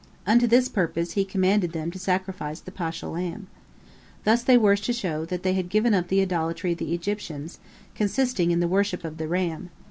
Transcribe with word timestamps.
Unto 0.25 0.47
this 0.47 0.67
purpose 0.67 1.11
He 1.11 1.23
commanded 1.23 1.73
them 1.73 1.91
to 1.91 1.99
sacrifice 1.99 2.59
the 2.59 2.71
paschal 2.71 3.11
lamb. 3.11 3.45
Thus 4.23 4.41
they 4.41 4.57
were 4.57 4.75
to 4.75 4.91
show 4.93 5.25
that 5.25 5.43
they 5.43 5.53
had 5.53 5.69
given 5.69 5.93
up 5.93 6.07
the 6.07 6.21
idolatry 6.21 6.71
of 6.71 6.79
the 6.79 6.95
Egyptians, 6.95 7.59
consisting 7.93 8.49
in 8.49 8.61
the 8.61 8.67
worship 8.67 9.03
of 9.03 9.17
the 9.19 9.27
ram. 9.27 9.69